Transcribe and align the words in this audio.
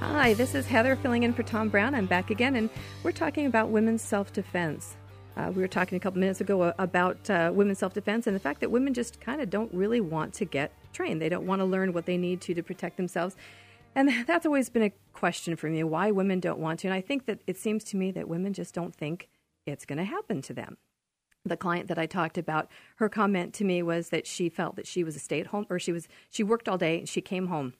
Hi, 0.00 0.32
this 0.34 0.54
is 0.54 0.64
Heather 0.64 0.94
filling 0.94 1.24
in 1.24 1.32
for 1.32 1.42
Tom 1.42 1.68
Brown. 1.68 1.92
I'm 1.92 2.06
back 2.06 2.30
again, 2.30 2.54
and 2.54 2.70
we're 3.02 3.10
talking 3.10 3.46
about 3.46 3.70
women's 3.70 4.00
self 4.00 4.32
defense. 4.32 4.96
Uh, 5.36 5.50
we 5.52 5.60
were 5.60 5.66
talking 5.68 5.96
a 5.96 6.00
couple 6.00 6.20
minutes 6.20 6.40
ago 6.40 6.72
about 6.78 7.28
uh, 7.28 7.50
women's 7.52 7.80
self 7.80 7.94
defense 7.94 8.28
and 8.28 8.36
the 8.36 8.40
fact 8.40 8.60
that 8.60 8.70
women 8.70 8.94
just 8.94 9.20
kind 9.20 9.40
of 9.40 9.50
don't 9.50 9.72
really 9.74 10.00
want 10.00 10.34
to 10.34 10.44
get 10.44 10.72
trained. 10.92 11.20
They 11.20 11.28
don't 11.28 11.46
want 11.46 11.60
to 11.60 11.64
learn 11.64 11.92
what 11.92 12.06
they 12.06 12.16
need 12.16 12.40
to 12.42 12.54
to 12.54 12.62
protect 12.62 12.96
themselves. 12.96 13.34
And 13.96 14.08
that's 14.26 14.46
always 14.46 14.70
been 14.70 14.84
a 14.84 14.92
question 15.12 15.56
for 15.56 15.68
me 15.68 15.82
why 15.82 16.12
women 16.12 16.38
don't 16.38 16.60
want 16.60 16.78
to. 16.80 16.86
And 16.86 16.94
I 16.94 17.00
think 17.00 17.26
that 17.26 17.40
it 17.48 17.58
seems 17.58 17.82
to 17.84 17.96
me 17.96 18.12
that 18.12 18.28
women 18.28 18.52
just 18.52 18.74
don't 18.74 18.94
think 18.94 19.28
it's 19.66 19.84
going 19.84 19.98
to 19.98 20.04
happen 20.04 20.42
to 20.42 20.54
them. 20.54 20.76
The 21.44 21.56
client 21.56 21.88
that 21.88 21.98
I 21.98 22.06
talked 22.06 22.38
about, 22.38 22.68
her 22.96 23.08
comment 23.08 23.52
to 23.54 23.64
me 23.64 23.82
was 23.82 24.10
that 24.10 24.28
she 24.28 24.48
felt 24.48 24.76
that 24.76 24.86
she 24.86 25.02
was 25.02 25.16
a 25.16 25.20
stay 25.20 25.40
at 25.40 25.48
home, 25.48 25.66
or 25.68 25.80
she 25.80 25.90
was 25.92 26.06
she 26.30 26.44
worked 26.44 26.68
all 26.68 26.78
day 26.78 26.98
and 27.00 27.08
she 27.08 27.20
came 27.20 27.48
home. 27.48 27.74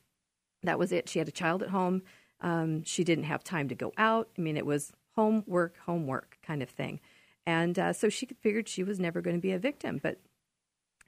That 0.63 0.79
was 0.79 0.93
it. 0.93 1.09
She 1.09 1.19
had 1.19 1.29
a 1.29 1.33
child 1.33 1.63
at 1.63 1.71
home. 1.71 2.03
Um, 2.41 2.85
she 2.85 3.05
didn't 3.05 3.25
have 3.25 3.43
time 3.45 3.69
to 3.69 3.75
go 3.75 3.93
out. 3.97 4.29
I 4.37 4.41
mean, 4.41 4.57
it 4.57 4.67
was 4.67 4.93
homework, 5.15 5.77
homework 5.79 6.39
kind 6.43 6.63
of 6.63 6.71
thing. 6.71 7.01
And 7.47 7.79
uh, 7.79 7.93
so 7.93 8.09
she 8.09 8.29
figured 8.41 8.69
she 8.69 8.85
was 8.85 9.01
never 9.01 9.21
going 9.21 9.37
to 9.37 9.43
be 9.43 9.53
a 9.53 9.59
victim. 9.59 9.99
But 10.03 10.21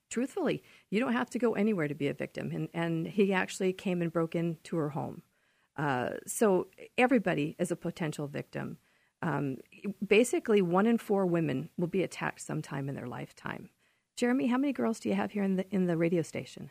truthfully, 0.08 0.62
you 0.90 0.98
don't 0.98 1.12
have 1.12 1.30
to 1.30 1.38
go 1.38 1.54
anywhere 1.54 1.88
to 1.88 1.94
be 1.94 2.08
a 2.08 2.14
victim. 2.14 2.50
And, 2.52 2.68
and 2.74 3.06
he 3.06 3.32
actually 3.32 3.72
came 3.72 4.02
and 4.02 4.12
broke 4.12 4.34
into 4.34 4.76
her 4.76 4.90
home. 4.90 5.22
Uh, 5.76 6.10
so 6.26 6.66
everybody 6.98 7.56
is 7.58 7.70
a 7.70 7.76
potential 7.76 8.26
victim. 8.26 8.78
Um, 9.22 9.58
basically, 10.06 10.62
one 10.62 10.86
in 10.86 10.98
four 10.98 11.26
women 11.26 11.70
will 11.76 11.86
be 11.86 12.02
attacked 12.02 12.40
sometime 12.40 12.88
in 12.88 12.94
their 12.94 13.06
lifetime. 13.06 13.68
Jeremy, 14.16 14.48
how 14.48 14.58
many 14.58 14.72
girls 14.72 15.00
do 15.00 15.08
you 15.08 15.14
have 15.14 15.32
here 15.32 15.42
in 15.42 15.56
the 15.56 15.66
in 15.70 15.86
the 15.86 15.96
radio 15.96 16.22
station? 16.22 16.70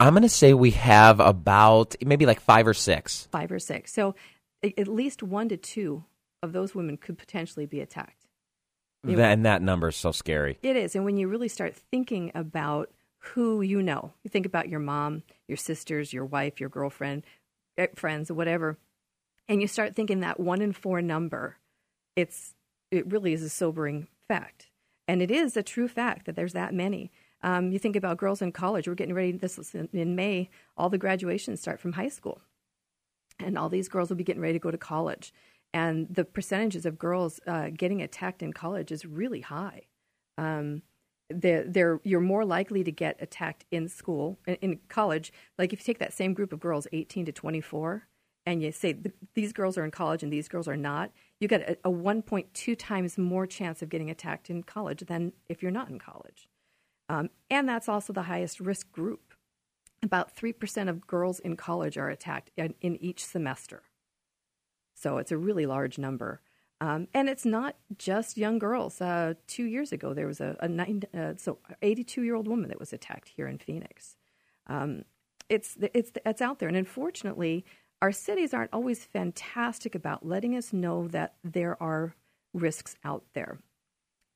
I'm 0.00 0.12
going 0.12 0.22
to 0.22 0.28
say 0.28 0.54
we 0.54 0.72
have 0.72 1.20
about 1.20 1.96
maybe 2.04 2.26
like 2.26 2.40
five 2.40 2.66
or 2.66 2.74
six. 2.74 3.28
Five 3.30 3.50
or 3.50 3.58
six. 3.58 3.92
So 3.92 4.14
at 4.62 4.88
least 4.88 5.22
one 5.22 5.48
to 5.48 5.56
two 5.56 6.04
of 6.42 6.52
those 6.52 6.74
women 6.74 6.96
could 6.96 7.18
potentially 7.18 7.66
be 7.66 7.80
attacked. 7.80 8.26
And 9.04 9.46
that 9.46 9.62
number 9.62 9.88
is 9.88 9.96
so 9.96 10.12
scary. 10.12 10.58
It 10.62 10.76
is. 10.76 10.94
And 10.94 11.04
when 11.04 11.16
you 11.16 11.28
really 11.28 11.48
start 11.48 11.76
thinking 11.90 12.32
about 12.34 12.90
who 13.18 13.62
you 13.62 13.82
know, 13.82 14.12
you 14.22 14.30
think 14.30 14.46
about 14.46 14.68
your 14.68 14.80
mom, 14.80 15.22
your 15.46 15.56
sisters, 15.56 16.12
your 16.12 16.24
wife, 16.24 16.60
your 16.60 16.68
girlfriend, 16.68 17.24
eh, 17.76 17.86
friends, 17.94 18.30
whatever, 18.30 18.78
and 19.48 19.60
you 19.60 19.68
start 19.68 19.94
thinking 19.94 20.20
that 20.20 20.38
one 20.38 20.60
in 20.60 20.72
four 20.72 21.00
number, 21.00 21.56
it's 22.16 22.54
it 22.90 23.10
really 23.10 23.32
is 23.32 23.42
a 23.42 23.48
sobering 23.48 24.08
fact. 24.28 24.68
And 25.06 25.22
it 25.22 25.30
is 25.30 25.56
a 25.56 25.62
true 25.62 25.88
fact 25.88 26.26
that 26.26 26.36
there's 26.36 26.52
that 26.52 26.74
many. 26.74 27.10
Um, 27.42 27.70
you 27.70 27.78
think 27.78 27.96
about 27.96 28.18
girls 28.18 28.42
in 28.42 28.52
college. 28.52 28.88
We're 28.88 28.94
getting 28.94 29.14
ready. 29.14 29.32
This 29.32 29.58
is 29.58 29.74
in, 29.74 29.88
in 29.92 30.16
May. 30.16 30.50
All 30.76 30.88
the 30.88 30.98
graduations 30.98 31.60
start 31.60 31.80
from 31.80 31.92
high 31.92 32.08
school, 32.08 32.40
and 33.38 33.56
all 33.56 33.68
these 33.68 33.88
girls 33.88 34.08
will 34.08 34.16
be 34.16 34.24
getting 34.24 34.42
ready 34.42 34.54
to 34.54 34.58
go 34.58 34.70
to 34.70 34.78
college. 34.78 35.32
And 35.72 36.08
the 36.08 36.24
percentages 36.24 36.86
of 36.86 36.98
girls 36.98 37.40
uh, 37.46 37.68
getting 37.74 38.02
attacked 38.02 38.42
in 38.42 38.52
college 38.52 38.90
is 38.90 39.04
really 39.04 39.42
high. 39.42 39.82
Um, 40.38 40.82
they're, 41.30 41.64
they're, 41.64 42.00
you're 42.04 42.20
more 42.20 42.44
likely 42.44 42.82
to 42.84 42.92
get 42.92 43.16
attacked 43.20 43.66
in 43.70 43.88
school, 43.88 44.38
in, 44.46 44.54
in, 44.56 44.80
college. 44.88 45.30
Like 45.58 45.72
if 45.72 45.80
you 45.80 45.84
take 45.84 45.98
that 45.98 46.14
same 46.14 46.32
group 46.32 46.52
of 46.54 46.60
girls, 46.60 46.86
18 46.92 47.26
to 47.26 47.32
24, 47.32 48.08
and 48.46 48.62
you 48.62 48.72
say 48.72 48.96
these 49.34 49.52
girls 49.52 49.76
are 49.76 49.84
in 49.84 49.90
college 49.90 50.22
and 50.22 50.32
these 50.32 50.48
girls 50.48 50.66
are 50.66 50.76
not, 50.76 51.10
you 51.38 51.48
get 51.48 51.68
a, 51.84 51.88
a 51.88 51.92
1.2 51.92 52.78
times 52.78 53.18
more 53.18 53.46
chance 53.46 53.82
of 53.82 53.90
getting 53.90 54.08
attacked 54.08 54.48
in 54.48 54.62
college 54.62 55.04
than 55.06 55.34
if 55.50 55.62
you're 55.62 55.70
not 55.70 55.90
in 55.90 55.98
college. 55.98 56.48
Um, 57.08 57.30
and 57.50 57.68
that's 57.68 57.88
also 57.88 58.12
the 58.12 58.22
highest 58.22 58.60
risk 58.60 58.90
group. 58.92 59.34
About 60.02 60.36
3% 60.36 60.88
of 60.88 61.06
girls 61.06 61.40
in 61.40 61.56
college 61.56 61.98
are 61.98 62.08
attacked 62.08 62.50
in, 62.56 62.74
in 62.80 62.96
each 63.02 63.24
semester. 63.24 63.82
So 64.94 65.18
it's 65.18 65.32
a 65.32 65.38
really 65.38 65.66
large 65.66 65.98
number. 65.98 66.40
Um, 66.80 67.08
and 67.12 67.28
it's 67.28 67.44
not 67.44 67.76
just 67.96 68.36
young 68.36 68.58
girls. 68.58 69.00
Uh, 69.00 69.34
two 69.48 69.64
years 69.64 69.90
ago, 69.90 70.14
there 70.14 70.26
was 70.26 70.40
a, 70.40 70.56
a 70.60 70.68
nine, 70.68 71.02
uh, 71.16 71.32
so 71.36 71.58
82 71.82 72.22
year 72.22 72.36
old 72.36 72.46
woman 72.46 72.68
that 72.68 72.78
was 72.78 72.92
attacked 72.92 73.28
here 73.28 73.48
in 73.48 73.58
Phoenix. 73.58 74.16
Um, 74.68 75.04
it's, 75.48 75.76
it's, 75.94 76.12
it's 76.24 76.42
out 76.42 76.58
there. 76.58 76.68
And 76.68 76.76
unfortunately, 76.76 77.64
our 78.00 78.12
cities 78.12 78.54
aren't 78.54 78.72
always 78.72 79.04
fantastic 79.04 79.94
about 79.94 80.24
letting 80.24 80.54
us 80.56 80.72
know 80.72 81.08
that 81.08 81.34
there 81.42 81.80
are 81.82 82.14
risks 82.54 82.96
out 83.04 83.24
there. 83.34 83.58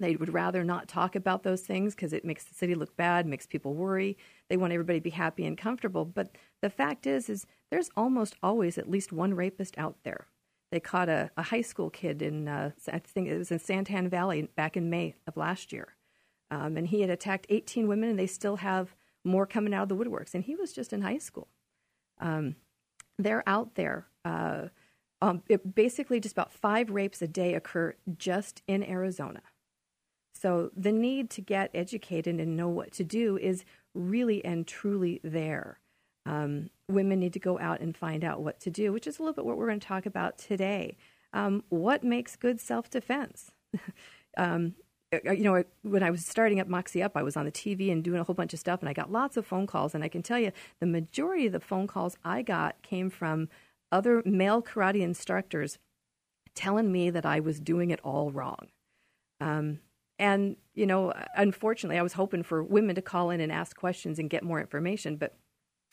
They 0.03 0.17
would 0.17 0.35
rather 0.35 0.65
not 0.65 0.89
talk 0.89 1.15
about 1.15 1.45
those 1.45 1.61
things 1.61 1.95
because 1.95 2.13
it 2.13 2.25
makes 2.25 2.43
the 2.43 2.55
city 2.55 2.75
look 2.75 2.97
bad, 2.97 3.25
makes 3.25 3.47
people 3.47 3.75
worry. 3.75 4.19
They 4.49 4.57
want 4.57 4.73
everybody 4.73 4.99
to 4.99 5.05
be 5.05 5.11
happy 5.11 5.47
and 5.47 5.57
comfortable. 5.57 6.05
But 6.05 6.37
the 6.61 6.71
fact 6.71 7.07
is, 7.07 7.29
is 7.29 7.47
there's 7.71 7.89
almost 7.97 8.35
always 8.43 8.79
at 8.79 8.91
least 8.91 9.13
one 9.13 9.35
rapist 9.35 9.79
out 9.79 9.97
there. 10.03 10.27
They 10.73 10.81
caught 10.81 11.09
a, 11.09 11.31
a 11.37 11.43
high 11.43 11.61
school 11.61 11.89
kid 11.89 12.21
in, 12.21 12.49
uh, 12.49 12.71
I 12.93 12.99
think 12.99 13.29
it 13.29 13.39
was 13.39 13.53
in 13.53 13.61
Santan 13.61 14.09
Valley 14.09 14.49
back 14.57 14.77
in 14.77 14.91
May 14.91 15.15
of 15.29 15.37
last 15.37 15.73
year. 15.73 15.95
Um, 16.51 16.77
and 16.77 16.89
he 16.89 17.03
had 17.03 17.11
attacked 17.11 17.47
18 17.49 17.87
women, 17.87 18.11
and 18.11 18.19
they 18.19 18.27
still 18.27 18.57
have 18.57 18.97
more 19.25 19.47
coming 19.47 19.73
out 19.73 19.85
of 19.85 19.89
the 19.89 19.97
woodworks. 19.97 20.35
And 20.35 20.43
he 20.43 20.57
was 20.57 20.73
just 20.73 20.93
in 20.93 21.03
high 21.03 21.19
school. 21.19 21.47
Um, 22.19 22.57
they're 23.19 23.45
out 23.47 23.77
there. 23.77 24.07
Uh, 24.25 24.69
um, 25.21 25.43
it, 25.49 25.77
basically, 25.77 26.19
just 26.19 26.33
about 26.33 26.53
five 26.53 26.91
rapes 26.91 27.23
a 27.23 27.29
day 27.29 27.55
occur 27.55 27.95
just 28.19 28.63
in 28.67 28.83
Arizona. 28.83 29.43
So 30.43 30.73
the 30.77 30.91
need 30.91 31.31
to 31.31 31.41
get 31.41 31.71
educated 31.73 32.41
and 32.41 32.57
know 32.57 32.69
what 32.69 32.91
to 32.95 33.05
do 33.05 33.39
is 33.39 33.65
really 33.95 34.45
and 34.45 34.67
truly 34.67 35.21
there. 35.23 35.79
Um, 36.27 36.71
women 36.89 37.21
need 37.21 37.33
to 37.35 37.39
go 37.39 37.61
out 37.61 37.79
and 37.79 37.97
find 37.97 38.25
out 38.25 38.43
what 38.43 38.59
to 38.61 38.71
do, 38.71 38.93
which 38.93 39.07
is 39.07 39.21
a 39.21 39.23
little 39.23 39.35
bit 39.35 39.45
what 39.45 39.57
we're 39.57 39.69
going 39.69 39.79
to 39.79 39.87
talk 39.87 40.05
about 40.05 40.39
today. 40.39 40.97
Um, 41.33 41.63
what 41.69 42.03
makes 42.03 42.35
good 42.35 42.61
self 42.61 42.91
defense? 42.91 43.53
um, 44.37 44.75
uh, 45.15 45.31
you 45.31 45.45
know, 45.45 45.63
when 45.83 46.03
I 46.03 46.11
was 46.11 46.27
starting 46.27 46.59
up 46.59 46.67
Moxie 46.67 47.05
Up, 47.05 47.17
I 47.17 47.23
was 47.23 47.37
on 47.37 47.45
the 47.45 47.53
TV 47.53 47.93
and 47.93 48.03
doing 48.03 48.19
a 48.19 48.25
whole 48.25 48.35
bunch 48.35 48.53
of 48.53 48.59
stuff, 48.59 48.81
and 48.81 48.89
I 48.89 48.93
got 48.93 49.13
lots 49.13 49.37
of 49.37 49.47
phone 49.47 49.69
calls. 49.69 49.95
And 49.95 50.03
I 50.03 50.09
can 50.09 50.25
tell 50.25 50.41
you, 50.41 50.51
the 50.81 50.87
majority 50.87 51.47
of 51.47 51.53
the 51.53 51.61
phone 51.61 51.87
calls 51.87 52.17
I 52.25 52.43
got 52.43 52.83
came 52.83 53.11
from 53.11 53.49
other 53.93 54.25
male 54.25 54.61
karate 54.61 55.03
instructors 55.03 55.79
telling 56.57 56.91
me 56.91 57.11
that 57.11 57.25
I 57.25 57.39
was 57.39 57.61
doing 57.61 57.93
it 57.93 58.01
all 58.03 58.33
wrong. 58.33 58.67
Um, 59.41 59.79
and, 60.19 60.57
you 60.75 60.87
know, 60.87 61.13
unfortunately, 61.37 61.99
I 61.99 62.03
was 62.03 62.13
hoping 62.13 62.43
for 62.43 62.63
women 62.63 62.95
to 62.95 63.03
call 63.03 63.31
in 63.31 63.41
and 63.41 63.51
ask 63.51 63.77
questions 63.77 64.19
and 64.19 64.31
get 64.31 64.43
more 64.43 64.61
information. 64.61 65.17
But 65.17 65.37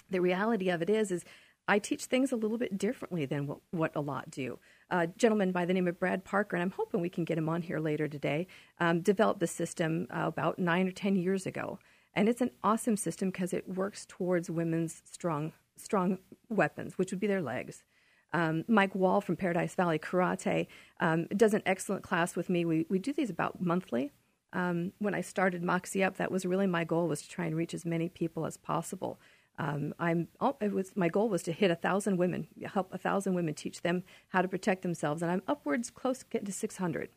the 0.09 0.21
reality 0.21 0.69
of 0.69 0.81
it 0.81 0.89
is, 0.89 1.11
is 1.11 1.25
I 1.67 1.79
teach 1.79 2.05
things 2.05 2.31
a 2.31 2.35
little 2.35 2.57
bit 2.57 2.77
differently 2.77 3.25
than 3.25 3.45
what, 3.45 3.59
what 3.71 3.91
a 3.95 4.01
lot 4.01 4.31
do. 4.31 4.57
A 4.89 5.05
gentleman 5.05 5.51
by 5.51 5.65
the 5.65 5.73
name 5.73 5.87
of 5.87 5.99
Brad 5.99 6.25
Parker, 6.25 6.55
and 6.55 6.63
I'm 6.63 6.71
hoping 6.71 6.99
we 6.99 7.09
can 7.09 7.25
get 7.25 7.37
him 7.37 7.47
on 7.47 7.61
here 7.61 7.79
later 7.79 8.07
today, 8.07 8.47
um, 8.79 9.01
developed 9.01 9.39
the 9.39 9.47
system 9.47 10.07
uh, 10.09 10.23
about 10.25 10.57
nine 10.57 10.87
or 10.87 10.91
10 10.91 11.15
years 11.15 11.45
ago. 11.45 11.77
And 12.15 12.27
it's 12.27 12.41
an 12.41 12.51
awesome 12.63 12.97
system 12.97 13.29
because 13.29 13.53
it 13.53 13.69
works 13.69 14.05
towards 14.07 14.49
women's 14.49 15.03
strong, 15.05 15.53
strong 15.77 16.17
weapons, 16.49 16.97
which 16.97 17.11
would 17.11 17.19
be 17.19 17.27
their 17.27 17.41
legs. 17.41 17.83
Um, 18.31 18.63
Mike 18.67 18.93
Wall 18.93 19.21
from 19.21 19.35
Paradise 19.35 19.75
Valley 19.75 19.97
Karate 19.99 20.67
um, 20.99 21.25
does 21.35 21.53
an 21.53 21.63
excellent 21.65 22.03
class 22.03 22.35
with 22.35 22.49
me. 22.49 22.63
We, 22.65 22.85
we 22.89 22.99
do 22.99 23.11
these 23.11 23.29
about 23.29 23.61
monthly 23.61 24.11
um, 24.53 24.93
when 24.99 25.13
I 25.13 25.21
started 25.21 25.63
Moxie 25.63 26.03
Up, 26.03 26.17
that 26.17 26.31
was 26.31 26.45
really 26.45 26.67
my 26.67 26.83
goal 26.83 27.07
was 27.07 27.21
to 27.21 27.29
try 27.29 27.45
and 27.45 27.55
reach 27.55 27.73
as 27.73 27.85
many 27.85 28.09
people 28.09 28.45
as 28.45 28.57
possible. 28.57 29.19
Um, 29.57 29.93
I'm 29.99 30.29
it 30.61 30.71
was 30.71 30.95
my 30.95 31.09
goal 31.09 31.29
was 31.29 31.43
to 31.43 31.51
hit 31.51 31.69
a 31.69 31.75
thousand 31.75 32.17
women, 32.17 32.47
help 32.65 32.93
a 32.93 32.97
thousand 32.97 33.33
women, 33.33 33.53
teach 33.53 33.81
them 33.81 34.03
how 34.29 34.41
to 34.41 34.47
protect 34.47 34.81
themselves, 34.81 35.21
and 35.21 35.31
I'm 35.31 35.43
upwards 35.47 35.89
close 35.89 36.19
to 36.19 36.25
getting 36.25 36.47
to 36.47 36.53
600. 36.53 37.09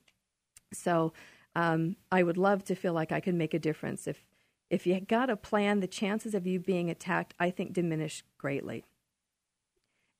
So 0.72 1.12
um, 1.54 1.96
I 2.10 2.22
would 2.22 2.36
love 2.36 2.64
to 2.64 2.74
feel 2.74 2.92
like 2.92 3.12
I 3.12 3.20
can 3.20 3.38
make 3.38 3.54
a 3.54 3.58
difference. 3.58 4.06
If 4.06 4.26
if 4.68 4.86
you 4.86 5.00
got 5.00 5.30
a 5.30 5.36
plan, 5.36 5.80
the 5.80 5.86
chances 5.86 6.34
of 6.34 6.46
you 6.46 6.58
being 6.58 6.90
attacked, 6.90 7.34
I 7.38 7.50
think, 7.50 7.72
diminish 7.72 8.24
greatly. 8.38 8.84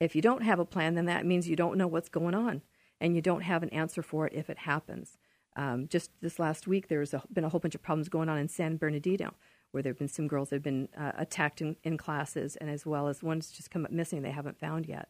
If 0.02 0.16
you 0.16 0.22
don't 0.22 0.42
have 0.42 0.58
a 0.58 0.64
plan, 0.64 0.96
then 0.96 1.06
that 1.06 1.24
means 1.24 1.48
you 1.48 1.54
don't 1.54 1.78
know 1.78 1.86
what's 1.86 2.08
going 2.08 2.34
on, 2.34 2.62
and 3.00 3.14
you 3.14 3.22
don't 3.22 3.42
have 3.42 3.62
an 3.62 3.68
answer 3.68 4.02
for 4.02 4.26
it 4.26 4.32
if 4.34 4.50
it 4.50 4.58
happens. 4.58 5.16
Um, 5.54 5.86
just 5.86 6.10
this 6.20 6.40
last 6.40 6.66
week, 6.66 6.88
there's 6.88 7.14
been 7.32 7.44
a 7.44 7.48
whole 7.48 7.60
bunch 7.60 7.76
of 7.76 7.82
problems 7.82 8.08
going 8.08 8.28
on 8.28 8.36
in 8.36 8.48
San 8.48 8.78
Bernardino, 8.78 9.34
where 9.70 9.80
there 9.80 9.92
have 9.92 9.98
been 9.98 10.08
some 10.08 10.26
girls 10.26 10.48
that 10.48 10.56
have 10.56 10.62
been 10.64 10.88
uh, 10.98 11.12
attacked 11.16 11.60
in, 11.60 11.76
in, 11.84 11.98
classes, 11.98 12.56
and 12.56 12.68
as 12.68 12.84
well 12.84 13.06
as 13.06 13.22
one's 13.22 13.52
just 13.52 13.70
come 13.70 13.84
up 13.84 13.92
missing 13.92 14.22
they 14.22 14.32
haven't 14.32 14.58
found 14.58 14.86
yet. 14.86 15.08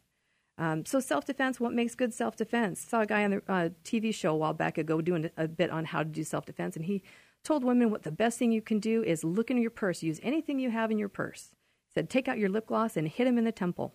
Um, 0.59 0.85
so 0.85 1.01
self 1.01 1.25
defense, 1.25 1.59
what 1.59 1.73
makes 1.73 1.95
good 1.95 2.13
self 2.13 2.37
defense? 2.37 2.85
Saw 2.87 3.01
a 3.01 3.07
guy 3.07 3.25
on 3.25 3.31
the 3.31 3.43
uh, 3.49 3.69
TV 3.85 4.15
show 4.15 4.35
a 4.35 4.37
while 4.37 4.53
back 4.53 4.77
ago 4.77 5.01
doing 5.01 5.31
a 5.39 5.49
bit 5.49 5.71
on 5.71 5.87
how 5.87 6.01
to 6.03 6.09
do 6.11 6.23
self 6.23 6.45
defense, 6.45 6.77
and 6.77 6.85
he 6.85 7.03
told 7.45 7.65
women 7.65 7.91
what 7.91 8.03
the 8.03 8.13
best 8.13 8.39
thing 8.39 8.53
you 8.53 8.61
can 8.61 8.79
do 8.79 9.03
is 9.03 9.25
look 9.25 9.51
in 9.51 9.57
your 9.57 9.71
purse, 9.71 10.03
use 10.03 10.21
anything 10.23 10.59
you 10.59 10.71
have 10.71 10.91
in 10.91 10.99
your 10.99 11.09
purse. 11.09 11.55
Said, 11.95 12.11
take 12.11 12.29
out 12.29 12.39
your 12.39 12.51
lip 12.51 12.67
gloss 12.67 12.97
and 12.97 13.09
hit 13.09 13.27
him 13.27 13.39
in 13.39 13.45
the 13.45 13.53
temple, 13.53 13.95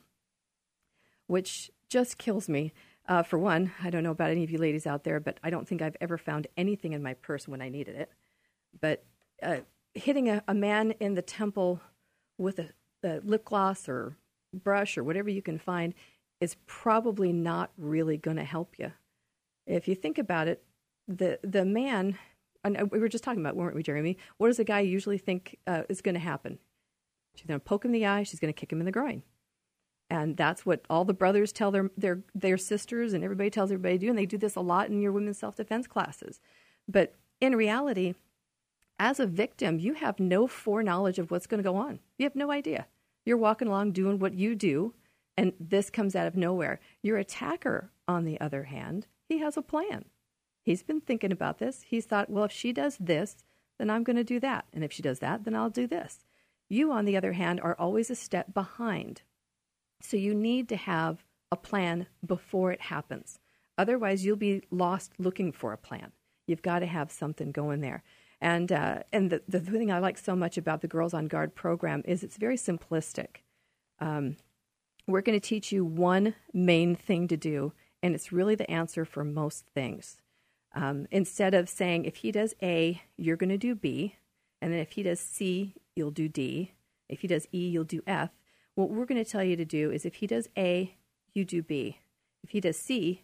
which 1.28 1.72
just 1.90 2.18
kills 2.18 2.50
me 2.50 2.74
uh, 3.08 3.24
for 3.24 3.40
one, 3.40 3.72
I 3.82 3.90
don't 3.90 4.04
know 4.04 4.12
about 4.12 4.32
any 4.32 4.44
of 4.44 4.52
you 4.52 4.58
ladies 4.58 4.86
out 4.86 5.04
there, 5.04 5.20
but 5.20 5.40
I 5.44 5.50
don't 5.50 5.68
think 5.68 5.82
I've 5.82 5.96
ever 6.02 6.18
found 6.18 6.48
anything 6.58 6.92
in 6.92 7.02
my 7.02 7.14
purse 7.14 7.48
when 7.48 7.62
I 7.62 7.70
needed 7.70 7.96
it. 7.96 8.12
But 8.80 9.06
uh, 9.42 9.60
hitting 9.94 10.30
a, 10.30 10.44
a, 10.48 10.54
man 10.54 10.92
in 11.00 11.14
the 11.14 11.22
temple 11.22 11.80
with 12.38 12.60
a, 12.60 12.70
a, 13.04 13.22
lip 13.24 13.46
gloss 13.46 13.88
or 13.88 14.18
brush 14.54 14.98
or 14.98 15.04
whatever 15.04 15.30
you 15.30 15.42
can 15.42 15.58
find 15.58 15.94
is 16.42 16.58
probably 16.66 17.32
not 17.32 17.72
really 17.78 18.18
going 18.18 18.38
to 18.38 18.44
help 18.44 18.76
you. 18.78 18.92
If 19.66 19.88
you 19.88 19.96
think 19.96 20.18
about 20.18 20.48
it, 20.48 20.64
the 21.08 21.40
the 21.44 21.64
man, 21.64 22.18
and 22.64 22.92
we 22.92 23.00
were 23.00 23.08
just 23.08 23.24
talking 23.24 23.42
about, 23.42 23.56
weren't 23.56 23.76
we, 23.76 23.84
Jeremy? 23.84 24.18
What 24.38 24.48
does 24.48 24.60
a 24.60 24.66
guy 24.66 24.82
usually 24.82 25.18
think 25.18 25.58
uh, 25.66 25.84
is 25.88 26.02
going 26.02 26.16
to 26.16 26.22
happen? 26.22 26.60
She's 27.36 27.48
going 27.48 27.60
to 27.60 27.64
poke 27.64 27.86
him 27.86 27.94
in 27.94 28.02
the 28.02 28.06
eye. 28.06 28.24
She's 28.24 28.40
going 28.40 28.54
to 28.54 28.60
kick 28.60 28.72
him 28.72 28.80
in 28.80 28.86
the 28.86 28.92
groin, 28.92 29.24
and 30.10 30.38
that's 30.38 30.66
what 30.66 30.86
all 30.90 31.06
the 31.06 31.14
brothers 31.14 31.52
tell 31.52 31.72
their 31.72 31.92
their 31.98 32.22
their 32.34 32.58
sisters, 32.58 33.14
and 33.14 33.24
everybody 33.24 33.50
tells 33.50 33.72
everybody 33.72 33.98
to 33.98 34.06
do. 34.06 34.10
And 34.10 34.18
they 34.18 34.26
do 34.26 34.38
this 34.38 34.56
a 34.56 34.62
lot 34.62 34.90
in 34.90 35.02
your 35.02 35.12
women's 35.12 35.38
self 35.38 35.56
defense 35.56 35.88
classes. 35.88 36.40
But 36.88 37.16
in 37.42 37.56
reality, 37.56 38.16
as 39.00 39.20
a 39.20 39.28
victim, 39.28 39.80
you 39.80 39.94
have 39.94 40.20
no 40.20 40.48
foreknowledge 40.48 41.20
of 41.20 41.30
what's 41.30 41.48
going 41.48 41.62
to 41.62 41.70
go 41.70 41.76
on. 41.76 42.00
You 42.18 42.24
have 42.26 42.36
no 42.36 42.52
idea. 42.52 42.88
You're 43.26 43.38
walking 43.38 43.68
along 43.68 43.92
doing 43.92 44.20
what 44.20 44.34
you 44.34 44.56
do, 44.56 44.94
and 45.36 45.54
this 45.60 45.90
comes 45.90 46.16
out 46.16 46.28
of 46.28 46.38
nowhere. 46.38 46.80
Your 47.04 47.18
attacker, 47.18 47.92
on 48.08 48.24
the 48.24 48.40
other 48.40 48.64
hand, 48.64 49.08
he 49.28 49.40
has 49.40 49.58
a 49.58 49.62
plan. 49.62 50.06
He's 50.64 50.84
been 50.84 51.02
thinking 51.02 51.32
about 51.32 51.60
this. 51.60 51.84
He's 51.88 52.06
thought, 52.06 52.30
well, 52.30 52.46
if 52.46 52.52
she 52.52 52.72
does 52.74 52.98
this, 52.98 53.38
then 53.78 53.90
I'm 53.90 54.04
going 54.04 54.16
to 54.16 54.24
do 54.24 54.40
that. 54.40 54.66
And 54.74 54.84
if 54.84 54.92
she 54.92 55.02
does 55.02 55.20
that, 55.20 55.44
then 55.44 55.56
I'll 55.56 55.70
do 55.70 55.88
this. 55.88 56.26
You, 56.70 56.92
on 56.92 57.06
the 57.06 57.16
other 57.16 57.34
hand, 57.34 57.62
are 57.62 57.76
always 57.78 58.10
a 58.10 58.16
step 58.16 58.54
behind. 58.54 59.22
So 60.02 60.18
you 60.18 60.34
need 60.34 60.70
to 60.70 60.76
have 60.76 61.24
a 61.52 61.56
plan 61.56 62.08
before 62.26 62.72
it 62.72 62.82
happens. 62.82 63.40
Otherwise, 63.78 64.26
you'll 64.26 64.36
be 64.36 64.64
lost 64.72 65.14
looking 65.18 65.52
for 65.52 65.72
a 65.74 65.78
plan. 65.78 66.12
You've 66.48 66.62
got 66.62 66.80
to 66.80 66.86
have 66.86 67.12
something 67.12 67.52
going 67.52 67.82
there. 67.82 68.04
And 68.40 68.72
uh, 68.72 69.04
and 69.12 69.30
the, 69.30 69.42
the 69.48 69.60
thing 69.60 69.92
I 69.92 70.00
like 70.00 70.18
so 70.18 70.36
much 70.36 70.58
about 70.58 70.82
the 70.82 70.88
Girls 70.88 71.14
on 71.14 71.28
Guard 71.28 71.56
program 71.56 72.04
is 72.06 72.24
it's 72.24 72.38
very 72.38 72.58
simplistic. 72.58 73.38
Um, 74.00 74.38
we're 75.08 75.22
going 75.22 75.40
to 75.40 75.48
teach 75.48 75.72
you 75.72 75.84
one 75.84 76.36
main 76.54 76.96
thing 76.96 77.28
to 77.30 77.38
do, 77.38 77.74
and 78.04 78.14
it's 78.14 78.32
really 78.32 78.56
the 78.56 78.70
answer 78.70 79.06
for 79.06 79.24
most 79.24 79.66
things. 79.74 80.18
Um, 80.76 81.08
instead 81.10 81.56
of 81.56 81.70
saying 81.70 82.06
if 82.06 82.18
he 82.18 82.32
does 82.32 82.54
A, 82.62 83.02
you're 83.18 83.38
going 83.38 83.50
to 83.50 83.58
do 83.58 83.74
B, 83.74 84.16
and 84.62 84.72
then 84.72 84.80
if 84.80 84.92
he 84.92 85.04
does 85.04 85.20
C, 85.20 85.74
you'll 85.96 86.12
do 86.12 86.28
D. 86.28 86.74
If 87.10 87.22
he 87.22 87.28
does 87.28 87.48
E, 87.52 87.70
you'll 87.70 87.86
do 87.86 88.04
F. 88.06 88.30
What 88.78 88.92
we're 88.92 89.08
going 89.08 89.24
to 89.24 89.28
tell 89.28 89.44
you 89.44 89.56
to 89.56 89.66
do 89.66 89.90
is 89.90 90.06
if 90.06 90.14
he 90.16 90.28
does 90.28 90.50
A, 90.56 90.96
you 91.34 91.46
do 91.46 91.64
B. 91.64 91.98
If 92.44 92.52
he 92.52 92.60
does 92.60 92.78
C, 92.78 93.24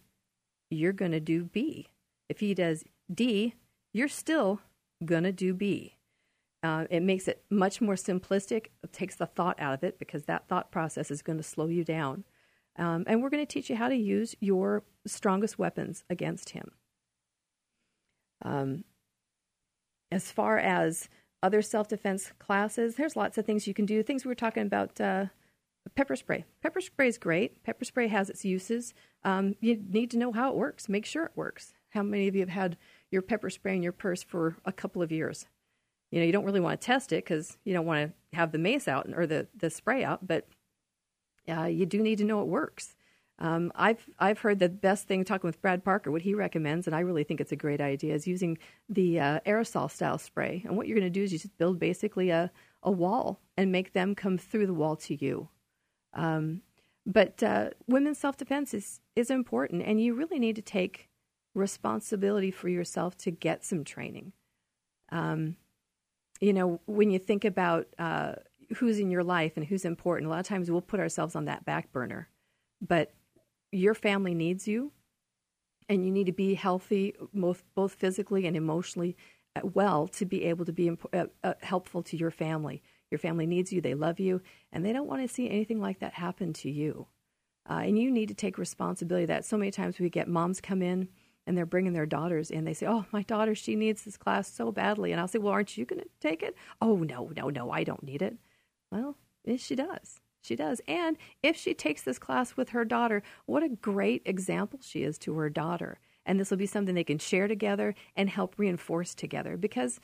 you're 0.68 0.92
going 0.92 1.12
to 1.12 1.20
do 1.20 1.44
B. 1.44 1.90
If 2.28 2.40
he 2.40 2.54
does 2.54 2.82
D, 3.08 3.54
you're 3.92 4.08
still 4.08 4.62
going 5.04 5.22
to 5.22 5.30
do 5.30 5.54
B. 5.54 5.94
Uh, 6.64 6.86
it 6.90 7.04
makes 7.04 7.28
it 7.28 7.44
much 7.50 7.80
more 7.80 7.94
simplistic. 7.94 8.66
It 8.82 8.92
takes 8.92 9.14
the 9.14 9.26
thought 9.26 9.60
out 9.60 9.74
of 9.74 9.84
it 9.84 10.00
because 10.00 10.24
that 10.24 10.48
thought 10.48 10.72
process 10.72 11.08
is 11.08 11.22
going 11.22 11.38
to 11.38 11.44
slow 11.44 11.68
you 11.68 11.84
down. 11.84 12.24
Um, 12.74 13.04
and 13.06 13.22
we're 13.22 13.30
going 13.30 13.46
to 13.46 13.52
teach 13.52 13.70
you 13.70 13.76
how 13.76 13.88
to 13.88 13.94
use 13.94 14.34
your 14.40 14.82
strongest 15.06 15.56
weapons 15.56 16.02
against 16.10 16.50
him. 16.50 16.72
Um, 18.42 18.82
as 20.10 20.32
far 20.32 20.58
as 20.58 21.08
other 21.44 21.62
self 21.62 21.86
defense 21.86 22.32
classes, 22.40 22.96
there's 22.96 23.14
lots 23.14 23.38
of 23.38 23.46
things 23.46 23.68
you 23.68 23.74
can 23.74 23.86
do. 23.86 24.02
Things 24.02 24.24
we 24.24 24.30
were 24.30 24.34
talking 24.34 24.64
about 24.64 25.00
uh, 25.00 25.26
pepper 25.90 26.16
spray. 26.16 26.44
Pepper 26.62 26.80
spray 26.80 27.08
is 27.08 27.18
great. 27.18 27.62
Pepper 27.62 27.84
spray 27.84 28.08
has 28.08 28.30
its 28.30 28.44
uses. 28.44 28.94
Um, 29.24 29.54
you 29.60 29.82
need 29.90 30.10
to 30.12 30.18
know 30.18 30.32
how 30.32 30.50
it 30.50 30.56
works, 30.56 30.88
make 30.88 31.06
sure 31.06 31.24
it 31.24 31.32
works. 31.34 31.74
How 31.90 32.02
many 32.02 32.28
of 32.28 32.34
you 32.34 32.40
have 32.40 32.48
had 32.48 32.76
your 33.10 33.22
pepper 33.22 33.50
spray 33.50 33.76
in 33.76 33.82
your 33.82 33.92
purse 33.92 34.22
for 34.22 34.56
a 34.64 34.72
couple 34.72 35.02
of 35.02 35.12
years? 35.12 35.46
You 36.10 36.20
know, 36.20 36.26
you 36.26 36.32
don't 36.32 36.44
really 36.44 36.60
want 36.60 36.80
to 36.80 36.84
test 36.84 37.12
it 37.12 37.24
because 37.24 37.58
you 37.64 37.72
don't 37.72 37.86
want 37.86 38.12
to 38.30 38.36
have 38.36 38.52
the 38.52 38.58
mace 38.58 38.88
out 38.88 39.08
or 39.14 39.26
the, 39.26 39.46
the 39.56 39.70
spray 39.70 40.04
out, 40.04 40.26
but 40.26 40.46
uh, 41.48 41.64
you 41.64 41.86
do 41.86 42.02
need 42.02 42.18
to 42.18 42.24
know 42.24 42.40
it 42.40 42.48
works. 42.48 42.96
Um, 43.38 43.72
I've 43.74 44.08
I've 44.18 44.38
heard 44.38 44.60
the 44.60 44.68
best 44.68 45.08
thing 45.08 45.24
talking 45.24 45.48
with 45.48 45.60
Brad 45.60 45.84
Parker, 45.84 46.12
what 46.12 46.22
he 46.22 46.34
recommends, 46.34 46.86
and 46.86 46.94
I 46.94 47.00
really 47.00 47.24
think 47.24 47.40
it's 47.40 47.50
a 47.50 47.56
great 47.56 47.80
idea, 47.80 48.14
is 48.14 48.28
using 48.28 48.58
the 48.88 49.18
uh, 49.18 49.40
aerosol 49.44 49.90
style 49.90 50.18
spray. 50.18 50.62
And 50.64 50.76
what 50.76 50.86
you're 50.86 50.98
going 50.98 51.12
to 51.12 51.18
do 51.18 51.24
is 51.24 51.32
you 51.32 51.38
just 51.38 51.58
build 51.58 51.80
basically 51.80 52.30
a, 52.30 52.52
a 52.82 52.92
wall 52.92 53.40
and 53.56 53.72
make 53.72 53.92
them 53.92 54.14
come 54.14 54.38
through 54.38 54.66
the 54.66 54.74
wall 54.74 54.94
to 54.96 55.16
you. 55.16 55.48
Um, 56.14 56.62
but 57.06 57.42
uh, 57.42 57.70
women's 57.86 58.18
self 58.18 58.36
defense 58.36 58.72
is 58.72 59.00
is 59.14 59.30
important, 59.30 59.82
and 59.82 60.00
you 60.00 60.14
really 60.14 60.38
need 60.38 60.56
to 60.56 60.62
take 60.62 61.08
responsibility 61.54 62.50
for 62.50 62.68
yourself 62.68 63.16
to 63.18 63.30
get 63.30 63.64
some 63.64 63.84
training. 63.84 64.32
Um, 65.12 65.56
you 66.40 66.52
know, 66.52 66.80
when 66.86 67.10
you 67.10 67.18
think 67.18 67.44
about 67.44 67.86
uh, 67.98 68.34
who's 68.76 68.98
in 68.98 69.10
your 69.10 69.22
life 69.22 69.52
and 69.56 69.64
who's 69.66 69.84
important, 69.84 70.26
a 70.26 70.30
lot 70.30 70.40
of 70.40 70.46
times 70.46 70.70
we'll 70.70 70.80
put 70.80 71.00
ourselves 71.00 71.36
on 71.36 71.44
that 71.44 71.64
back 71.64 71.92
burner. 71.92 72.28
But 72.80 73.12
your 73.70 73.94
family 73.94 74.34
needs 74.34 74.66
you, 74.66 74.92
and 75.88 76.04
you 76.04 76.10
need 76.10 76.26
to 76.26 76.32
be 76.32 76.54
healthy, 76.54 77.14
both 77.32 77.62
both 77.74 77.94
physically 77.94 78.46
and 78.46 78.56
emotionally, 78.56 79.16
uh, 79.56 79.60
well 79.62 80.08
to 80.08 80.24
be 80.24 80.44
able 80.44 80.64
to 80.64 80.72
be 80.72 80.88
imp- 80.88 81.14
uh, 81.14 81.26
uh, 81.42 81.54
helpful 81.60 82.02
to 82.02 82.16
your 82.16 82.30
family. 82.30 82.82
Your 83.14 83.20
family 83.20 83.46
needs 83.46 83.72
you; 83.72 83.80
they 83.80 83.94
love 83.94 84.18
you, 84.18 84.42
and 84.72 84.84
they 84.84 84.92
don't 84.92 85.06
want 85.06 85.22
to 85.22 85.32
see 85.32 85.48
anything 85.48 85.80
like 85.80 86.00
that 86.00 86.14
happen 86.14 86.52
to 86.54 86.68
you. 86.68 87.06
Uh, 87.70 87.82
and 87.84 87.96
you 87.96 88.10
need 88.10 88.26
to 88.26 88.34
take 88.34 88.58
responsibility. 88.58 89.24
That 89.24 89.44
so 89.44 89.56
many 89.56 89.70
times 89.70 90.00
we 90.00 90.10
get 90.10 90.26
moms 90.26 90.60
come 90.60 90.82
in 90.82 91.08
and 91.46 91.56
they're 91.56 91.64
bringing 91.64 91.92
their 91.92 92.06
daughters 92.06 92.50
in. 92.50 92.64
They 92.64 92.74
say, 92.74 92.86
"Oh, 92.86 93.06
my 93.12 93.22
daughter, 93.22 93.54
she 93.54 93.76
needs 93.76 94.02
this 94.02 94.16
class 94.16 94.52
so 94.52 94.72
badly," 94.72 95.12
and 95.12 95.20
I'll 95.20 95.28
say, 95.28 95.38
"Well, 95.38 95.52
aren't 95.52 95.78
you 95.78 95.84
going 95.84 96.02
to 96.02 96.08
take 96.18 96.42
it?" 96.42 96.56
"Oh, 96.82 96.96
no, 96.96 97.30
no, 97.36 97.50
no, 97.50 97.70
I 97.70 97.84
don't 97.84 98.02
need 98.02 98.20
it." 98.20 98.36
Well, 98.90 99.16
she 99.58 99.76
does. 99.76 100.20
She 100.42 100.56
does. 100.56 100.80
And 100.88 101.16
if 101.40 101.56
she 101.56 101.72
takes 101.72 102.02
this 102.02 102.18
class 102.18 102.56
with 102.56 102.70
her 102.70 102.84
daughter, 102.84 103.22
what 103.46 103.62
a 103.62 103.68
great 103.68 104.22
example 104.24 104.80
she 104.82 105.04
is 105.04 105.18
to 105.18 105.34
her 105.34 105.48
daughter. 105.48 106.00
And 106.26 106.40
this 106.40 106.50
will 106.50 106.58
be 106.58 106.66
something 106.66 106.96
they 106.96 107.04
can 107.04 107.18
share 107.18 107.46
together 107.46 107.94
and 108.16 108.28
help 108.28 108.58
reinforce 108.58 109.14
together 109.14 109.56
because 109.56 110.00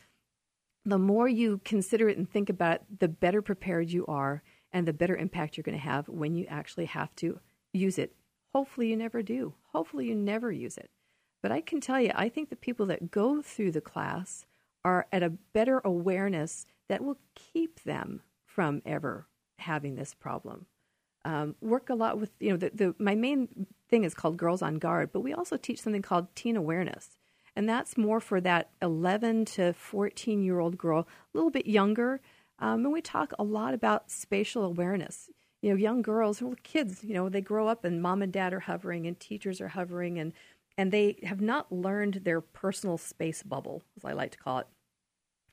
the 0.85 0.99
more 0.99 1.29
you 1.29 1.61
consider 1.65 2.09
it 2.09 2.19
and 2.19 2.31
think 2.31 2.49
about 2.49 2.77
it, 2.77 3.01
the 3.01 3.09
better 3.09 3.43
prepared 3.43 3.91
you 3.91 4.07
are 4.07 4.43
and 4.73 4.87
the 4.87 4.93
better 4.93 5.17
impact 5.17 5.57
you're 5.57 5.63
going 5.63 5.79
to 5.79 5.85
have 5.85 6.09
when 6.09 6.35
you 6.35 6.47
actually 6.49 6.87
have 6.87 7.15
to 7.17 7.41
use 7.73 7.99
it. 7.99 8.15
Hopefully, 8.55 8.89
you 8.89 8.97
never 8.97 9.23
do. 9.23 9.55
Hopefully, 9.73 10.07
you 10.07 10.15
never 10.15 10.51
use 10.51 10.77
it. 10.77 10.91
But 11.43 11.53
I 11.53 11.61
can 11.61 11.81
tell 11.81 12.01
you, 12.01 12.13
I 12.15 12.29
think 12.29 12.51
the 12.51 12.57
people 12.57 12.87
that 12.87 13.11
go 13.11 13.43
through 13.43 13.73
the 13.73 13.81
class 13.81 14.45
are 14.85 15.07
at 15.13 15.23
a 15.23 15.31
better 15.31 15.81
awareness 15.85 16.67
that 16.89 17.05
will 17.05 17.19
keep 17.35 17.83
them 17.83 18.23
from 18.45 18.83
ever 18.85 19.27
having 19.59 19.95
this 19.95 20.15
problem. 20.15 20.67
Um, 21.25 21.55
work 21.61 21.91
a 21.91 21.95
lot 21.95 22.19
with 22.19 22.31
you 22.41 22.51
know 22.51 22.57
the, 22.57 22.71
the 22.75 22.95
my 22.99 23.15
main 23.15 23.67
thing 23.91 24.05
is 24.05 24.15
called 24.15 24.39
Girls 24.39 24.63
on 24.63 24.79
Guard, 24.79 25.11
but 25.13 25.21
we 25.21 25.35
also 25.35 25.57
teach 25.57 25.81
something 25.81 26.03
called 26.03 26.35
Teen 26.35 26.57
Awareness, 26.57 27.19
and 27.57 27.69
that's 27.69 27.97
more 27.97 28.21
for 28.21 28.41
that 28.41 28.71
11 28.83 29.45
to 29.47 29.73
14 29.73 30.43
year 30.43 30.61
old 30.61 30.79
girl, 30.79 31.01
a 31.01 31.37
little 31.37 31.51
bit 31.51 31.67
younger. 31.67 32.21
Um, 32.59 32.85
and 32.85 32.93
we 32.93 33.01
talk 33.01 33.33
a 33.39 33.45
lot 33.45 33.75
about 33.75 34.11
spatial 34.11 34.65
awareness. 34.65 35.31
You 35.63 35.71
know, 35.71 35.77
young 35.77 36.03
girls, 36.03 36.41
well, 36.41 36.55
kids, 36.63 37.05
you 37.05 37.15
know, 37.15 37.29
they 37.29 37.41
grow 37.41 37.69
up 37.69 37.85
and 37.85 38.01
mom 38.01 38.23
and 38.23 38.33
dad 38.33 38.53
are 38.53 38.61
hovering 38.61 39.07
and 39.07 39.19
teachers 39.19 39.61
are 39.61 39.69
hovering 39.69 40.19
and 40.19 40.33
and 40.79 40.93
they 40.93 41.19
have 41.25 41.43
not 41.43 41.71
learned 41.71 42.23
their 42.25 42.41
personal 42.41 42.97
space 42.97 43.43
bubble, 43.43 43.83
as 43.99 44.05
I 44.05 44.13
like 44.13 44.31
to 44.31 44.39
call 44.39 44.61
it. 44.61 44.67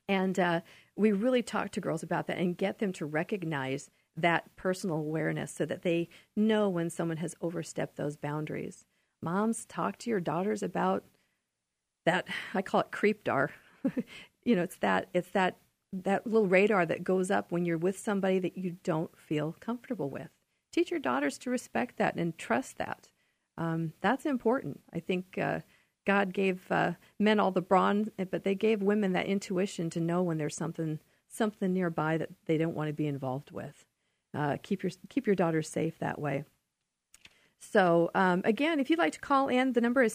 And 0.08 0.38
uh, 0.38 0.60
we 0.96 1.12
really 1.12 1.42
talk 1.42 1.70
to 1.72 1.80
girls 1.80 2.02
about 2.02 2.28
that 2.28 2.38
and 2.38 2.56
get 2.56 2.78
them 2.78 2.92
to 2.94 3.04
recognize 3.04 3.90
that 4.16 4.56
personal 4.56 4.96
awareness 4.96 5.52
so 5.52 5.66
that 5.66 5.82
they 5.82 6.08
know 6.34 6.68
when 6.68 6.88
someone 6.88 7.18
has 7.18 7.34
overstepped 7.42 7.96
those 7.96 8.16
boundaries. 8.16 8.86
Moms, 9.22 9.66
talk 9.66 9.98
to 9.98 10.10
your 10.10 10.20
daughters 10.20 10.62
about 10.62 11.04
that. 12.08 12.26
I 12.54 12.62
call 12.62 12.80
it 12.80 12.90
creep 12.90 13.24
creepdar. 13.24 13.50
you 14.44 14.56
know, 14.56 14.62
it's 14.62 14.76
that 14.78 15.08
it's 15.12 15.30
that 15.30 15.58
that 15.92 16.26
little 16.26 16.46
radar 16.46 16.84
that 16.86 17.04
goes 17.04 17.30
up 17.30 17.52
when 17.52 17.64
you're 17.64 17.78
with 17.78 17.98
somebody 17.98 18.38
that 18.38 18.58
you 18.58 18.76
don't 18.82 19.16
feel 19.16 19.56
comfortable 19.60 20.10
with. 20.10 20.28
Teach 20.72 20.90
your 20.90 21.00
daughters 21.00 21.38
to 21.38 21.50
respect 21.50 21.96
that 21.96 22.16
and 22.16 22.36
trust 22.36 22.78
that. 22.78 23.08
Um, 23.56 23.92
that's 24.00 24.26
important. 24.26 24.80
I 24.92 25.00
think 25.00 25.38
uh, 25.38 25.60
God 26.06 26.32
gave 26.32 26.70
uh, 26.70 26.92
men 27.18 27.40
all 27.40 27.50
the 27.50 27.60
brawn, 27.60 28.10
but 28.30 28.44
they 28.44 28.54
gave 28.54 28.82
women 28.82 29.12
that 29.12 29.26
intuition 29.26 29.90
to 29.90 30.00
know 30.00 30.22
when 30.22 30.38
there's 30.38 30.56
something 30.56 31.00
something 31.30 31.72
nearby 31.74 32.16
that 32.16 32.30
they 32.46 32.56
don't 32.56 32.74
want 32.74 32.88
to 32.88 32.94
be 32.94 33.06
involved 33.06 33.50
with. 33.50 33.84
Uh, 34.34 34.56
keep 34.62 34.82
your 34.82 34.92
keep 35.08 35.26
your 35.26 35.36
daughters 35.36 35.68
safe 35.68 35.98
that 35.98 36.18
way. 36.18 36.44
So 37.60 38.10
um, 38.14 38.42
again, 38.44 38.78
if 38.80 38.88
you'd 38.88 38.98
like 38.98 39.12
to 39.14 39.20
call 39.20 39.48
in, 39.48 39.72
the 39.72 39.80
number 39.80 40.02
is 40.02 40.14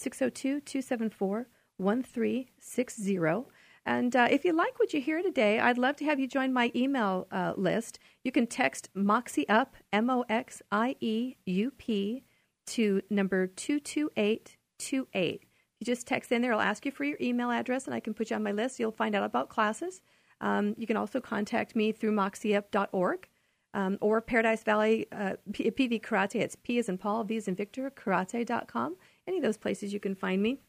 602-274-1360. 1.80 3.46
And 3.86 4.16
uh, 4.16 4.28
if 4.32 4.46
you 4.46 4.54
like 4.54 4.80
what 4.80 4.94
you 4.94 5.02
hear 5.02 5.22
today, 5.22 5.60
I'd 5.60 5.78
love 5.78 5.98
to 5.98 6.06
have 6.06 6.18
you 6.20 6.26
join 6.28 6.54
my 6.54 6.72
email 6.74 7.28
uh, 7.32 7.54
list. 7.58 8.00
You 8.24 8.32
can 8.32 8.48
text 8.48 8.90
Moxie 8.96 9.48
up, 9.50 9.76
M 9.92 10.10
O 10.10 10.24
X 10.30 10.62
I 10.72 10.96
E 11.02 11.36
U 11.46 11.72
P, 11.72 12.24
to 12.68 13.02
number 13.10 13.48
22828. 13.48 15.46
You 15.80 15.86
just 15.86 16.08
text 16.08 16.32
in 16.32 16.42
there, 16.42 16.54
I'll 16.54 16.62
ask 16.62 16.86
you 16.86 16.94
for 16.94 17.04
your 17.04 17.18
email 17.20 17.52
address, 17.52 17.86
and 17.86 17.94
I 17.94 18.00
can 18.00 18.14
put 18.14 18.30
you 18.30 18.38
on 18.38 18.44
my 18.44 18.54
list. 18.54 18.80
You'll 18.80 18.92
find 18.94 19.16
out 19.16 19.24
about 19.24 19.50
classes. 19.50 20.02
Um, 20.40 20.76
you 20.78 20.88
can 20.88 20.96
also 20.96 21.20
contact 21.20 21.76
me 21.76 21.92
through 21.92 22.14
moxieup.org. 22.14 23.28
um, 23.74 23.98
or 24.02 24.22
Paradise 24.22 24.64
Valley 24.64 25.08
uh, 25.12 25.34
PV 25.52 26.02
Karate. 26.02 26.36
It's 26.36 26.56
P 26.56 26.78
as 26.78 26.88
in 26.90 26.98
Paul, 26.98 27.24
V 27.24 27.38
as 27.38 27.48
in 27.48 27.56
Victor, 27.56 27.92
karate.com. 27.92 28.96
Any 29.28 29.38
of 29.38 29.44
those 29.44 29.58
places 29.58 29.92
you 29.94 30.00
can 30.00 30.16
find 30.16 30.42
me. 30.42 30.60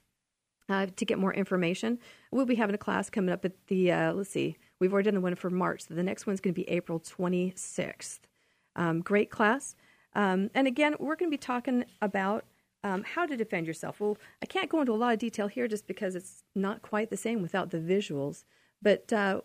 Uh, 0.69 0.87
to 0.97 1.05
get 1.05 1.19
more 1.19 1.35
information, 1.35 1.99
we'll 2.31 2.47
be 2.47 2.55
having 2.55 2.75
a 2.75 2.79
class 2.79 3.11
coming 3.11 3.31
up 3.31 3.45
at 3.45 3.53
the, 3.67 3.93
uh, 3.93 4.15
let's 4.15 4.31
see, 4.31 4.57
we've 4.81 4.95
already 4.95 5.07
done 5.07 5.15
the 5.15 5.21
one 5.21 5.35
for 5.35 5.51
March. 5.51 5.87
So 5.87 5.93
the 5.93 6.03
next 6.03 6.27
one's 6.27 6.41
going 6.41 6.55
to 6.55 6.59
be 6.59 6.69
April 6.71 6.99
26th. 6.99 8.21
Um, 8.75 9.03
great 9.03 9.31
class. 9.31 9.77
Um, 10.15 10.51
and 10.55 10.67
again, 10.67 10.95
we're 10.99 11.17
going 11.17 11.31
to 11.31 11.37
be 11.37 11.39
talking 11.39 11.85
about 12.01 12.47
um, 12.83 13.03
how 13.03 13.27
to 13.27 13.37
defend 13.37 13.67
yourself. 13.67 14.01
Well, 14.01 14.19
I 14.43 14.47
can't 14.47 14.69
go 14.69 14.81
into 14.81 14.93
a 14.93 14.95
lot 14.95 15.13
of 15.13 15.19
detail 15.19 15.49
here 15.49 15.67
just 15.67 15.87
because 15.87 16.15
it's 16.15 16.45
not 16.55 16.83
quite 16.83 17.11
the 17.11 17.17
same 17.17 17.43
without 17.43 17.71
the 17.71 17.79
visuals. 17.79 18.45
But 18.83 19.13
uh, 19.13 19.41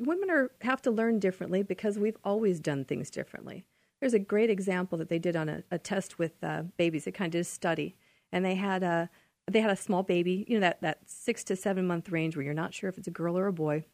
women 0.00 0.30
are 0.30 0.50
have 0.62 0.82
to 0.82 0.90
learn 0.90 1.20
differently 1.20 1.62
because 1.62 1.98
we've 1.98 2.16
always 2.24 2.58
done 2.58 2.84
things 2.84 3.08
differently. 3.08 3.64
There's 4.00 4.14
a 4.14 4.18
great 4.18 4.50
example 4.50 4.98
that 4.98 5.08
they 5.08 5.18
did 5.20 5.36
on 5.36 5.48
a, 5.48 5.62
a 5.70 5.78
test 5.78 6.18
with 6.18 6.42
uh, 6.42 6.62
babies. 6.76 7.04
They 7.04 7.12
kind 7.12 7.28
of 7.28 7.32
did 7.32 7.40
a 7.40 7.44
study, 7.44 7.94
and 8.32 8.44
they 8.44 8.56
had 8.56 8.82
a 8.82 9.08
they 9.52 9.60
had 9.60 9.70
a 9.70 9.76
small 9.76 10.02
baby, 10.02 10.44
you 10.48 10.54
know 10.54 10.60
that 10.60 10.80
that 10.82 10.98
six 11.06 11.44
to 11.44 11.56
seven 11.56 11.86
month 11.86 12.10
range 12.10 12.36
where 12.36 12.44
you're 12.44 12.54
not 12.54 12.74
sure 12.74 12.88
if 12.88 12.98
it's 12.98 13.08
a 13.08 13.12
girl 13.12 13.38
or 13.38 13.46
a 13.46 13.52
boy, 13.52 13.84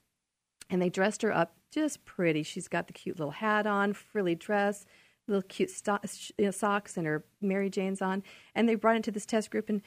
and 0.70 0.80
they 0.80 0.88
dressed 0.88 1.22
her 1.22 1.32
up 1.32 1.54
just 1.70 2.04
pretty. 2.04 2.42
She's 2.42 2.68
got 2.68 2.86
the 2.86 2.92
cute 2.92 3.18
little 3.18 3.32
hat 3.32 3.66
on, 3.66 3.92
frilly 3.92 4.34
dress, 4.34 4.86
little 5.28 5.42
cute 5.42 5.70
sto- 5.70 6.00
you 6.38 6.46
know, 6.46 6.50
socks, 6.50 6.96
and 6.96 7.06
her 7.06 7.24
Mary 7.40 7.70
Jane's 7.70 8.02
on. 8.02 8.22
And 8.54 8.68
they 8.68 8.74
brought 8.74 8.96
into 8.96 9.10
this 9.10 9.26
test 9.26 9.50
group 9.50 9.68
and 9.68 9.82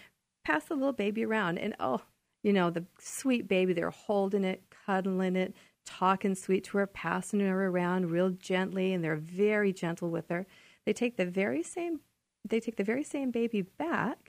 passed 0.45 0.69
the 0.69 0.75
little 0.75 0.93
baby 0.93 1.25
around. 1.25 1.57
And 1.57 1.75
oh, 1.79 2.01
you 2.43 2.53
know, 2.53 2.69
the 2.69 2.85
sweet 2.99 3.47
baby, 3.47 3.73
they're 3.73 3.89
holding 3.89 4.43
it, 4.43 4.63
cuddling 4.85 5.35
it, 5.35 5.53
talking 5.85 6.35
sweet 6.35 6.63
to 6.65 6.77
her, 6.77 6.87
passing 6.87 7.39
her 7.39 7.67
around 7.67 8.11
real 8.11 8.29
gently, 8.29 8.93
and 8.93 9.03
they're 9.03 9.15
very 9.15 9.73
gentle 9.73 10.09
with 10.09 10.29
her. 10.29 10.45
They 10.85 10.93
take 10.93 11.17
the 11.17 11.25
very 11.25 11.63
same, 11.63 12.01
they 12.47 12.59
take 12.59 12.77
the 12.77 12.83
very 12.83 13.03
same 13.03 13.31
baby 13.31 13.61
back, 13.61 14.28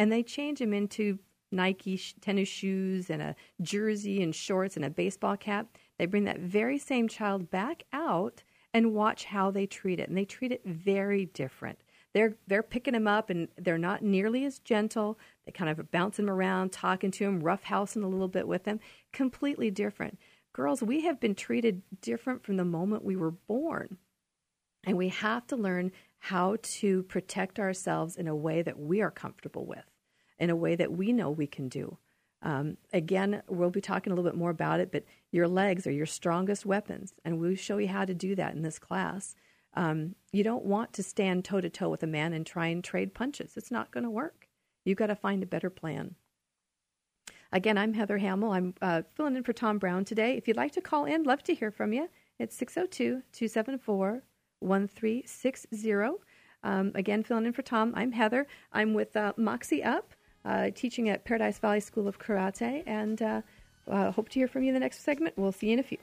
and 0.00 0.10
they 0.10 0.22
change 0.22 0.62
him 0.62 0.72
into 0.72 1.18
Nike 1.52 1.98
sh- 1.98 2.14
tennis 2.22 2.48
shoes 2.48 3.10
and 3.10 3.20
a 3.20 3.36
jersey 3.60 4.22
and 4.22 4.34
shorts 4.34 4.76
and 4.76 4.84
a 4.86 4.88
baseball 4.88 5.36
cap. 5.36 5.76
They 5.98 6.06
bring 6.06 6.24
that 6.24 6.40
very 6.40 6.78
same 6.78 7.06
child 7.06 7.50
back 7.50 7.82
out 7.92 8.42
and 8.72 8.94
watch 8.94 9.26
how 9.26 9.50
they 9.50 9.66
treat 9.66 10.00
it. 10.00 10.08
And 10.08 10.16
they 10.16 10.24
treat 10.24 10.52
it 10.52 10.62
very 10.64 11.26
different. 11.26 11.80
They're 12.14 12.34
they're 12.46 12.62
picking 12.62 12.94
him 12.94 13.06
up 13.06 13.28
and 13.28 13.48
they're 13.58 13.76
not 13.76 14.02
nearly 14.02 14.46
as 14.46 14.58
gentle. 14.58 15.18
They 15.44 15.52
kind 15.52 15.68
of 15.68 15.90
bounce 15.90 16.18
him 16.18 16.30
around, 16.30 16.72
talking 16.72 17.10
to 17.10 17.24
him, 17.26 17.42
roughhousing 17.42 18.02
a 18.02 18.08
little 18.08 18.26
bit 18.26 18.48
with 18.48 18.64
him. 18.64 18.80
Completely 19.12 19.70
different. 19.70 20.18
Girls, 20.54 20.82
we 20.82 21.02
have 21.02 21.20
been 21.20 21.34
treated 21.34 21.82
different 22.00 22.42
from 22.42 22.56
the 22.56 22.64
moment 22.64 23.04
we 23.04 23.16
were 23.16 23.32
born. 23.32 23.98
And 24.84 24.96
we 24.96 25.10
have 25.10 25.46
to 25.48 25.56
learn 25.56 25.92
how 26.20 26.56
to 26.62 27.02
protect 27.04 27.58
ourselves 27.58 28.16
in 28.16 28.28
a 28.28 28.36
way 28.36 28.62
that 28.62 28.78
we 28.78 29.00
are 29.00 29.10
comfortable 29.10 29.66
with, 29.66 29.89
in 30.40 30.50
a 30.50 30.56
way 30.56 30.74
that 30.74 30.90
we 30.90 31.12
know 31.12 31.30
we 31.30 31.46
can 31.46 31.68
do. 31.68 31.98
Um, 32.42 32.78
again, 32.92 33.42
we'll 33.48 33.70
be 33.70 33.82
talking 33.82 34.12
a 34.12 34.16
little 34.16 34.28
bit 34.28 34.38
more 34.38 34.50
about 34.50 34.80
it, 34.80 34.90
but 34.90 35.04
your 35.30 35.46
legs 35.46 35.86
are 35.86 35.92
your 35.92 36.06
strongest 36.06 36.64
weapons, 36.64 37.12
and 37.24 37.38
we'll 37.38 37.54
show 37.54 37.76
you 37.76 37.88
how 37.88 38.06
to 38.06 38.14
do 38.14 38.34
that 38.34 38.54
in 38.54 38.62
this 38.62 38.78
class. 38.78 39.36
Um, 39.74 40.16
you 40.32 40.42
don't 40.42 40.64
want 40.64 40.94
to 40.94 41.02
stand 41.02 41.44
toe 41.44 41.60
to 41.60 41.68
toe 41.68 41.90
with 41.90 42.02
a 42.02 42.08
man 42.08 42.32
and 42.32 42.44
try 42.44 42.68
and 42.68 42.82
trade 42.82 43.14
punches. 43.14 43.56
It's 43.56 43.70
not 43.70 43.90
going 43.92 44.04
to 44.04 44.10
work. 44.10 44.48
You've 44.84 44.98
got 44.98 45.08
to 45.08 45.14
find 45.14 45.42
a 45.42 45.46
better 45.46 45.70
plan. 45.70 46.14
Again, 47.52 47.76
I'm 47.76 47.92
Heather 47.92 48.18
Hamel. 48.18 48.52
I'm 48.52 48.74
uh, 48.80 49.02
filling 49.14 49.36
in 49.36 49.42
for 49.42 49.52
Tom 49.52 49.78
Brown 49.78 50.04
today. 50.04 50.36
If 50.36 50.48
you'd 50.48 50.56
like 50.56 50.72
to 50.72 50.80
call 50.80 51.04
in, 51.04 51.24
love 51.24 51.42
to 51.44 51.54
hear 51.54 51.70
from 51.70 51.92
you. 51.92 52.08
It's 52.38 52.56
602 52.56 53.22
274 53.32 54.22
1360. 54.60 55.92
Um, 56.62 56.92
again, 56.94 57.22
filling 57.22 57.46
in 57.46 57.52
for 57.52 57.62
Tom. 57.62 57.92
I'm 57.96 58.12
Heather. 58.12 58.46
I'm 58.72 58.94
with 58.94 59.16
uh, 59.16 59.32
Moxie 59.36 59.82
Up 59.82 60.14
uh, 60.44 60.70
teaching 60.74 61.08
at 61.08 61.24
Paradise 61.24 61.58
Valley 61.58 61.80
School 61.80 62.08
of 62.08 62.18
Karate, 62.18 62.82
and 62.86 63.20
uh, 63.20 63.42
uh, 63.88 64.10
hope 64.12 64.28
to 64.30 64.38
hear 64.38 64.48
from 64.48 64.62
you 64.62 64.68
in 64.68 64.74
the 64.74 64.80
next 64.80 65.02
segment. 65.02 65.36
We'll 65.36 65.52
see 65.52 65.68
you 65.68 65.74
in 65.74 65.78
a 65.78 65.82
few. 65.82 65.98